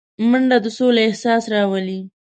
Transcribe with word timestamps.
منډه 0.29 0.57
د 0.63 0.65
سولې 0.77 1.01
احساس 1.07 1.43
راولي 1.53 1.99